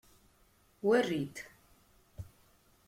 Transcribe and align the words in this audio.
Werri-d. 0.85 1.35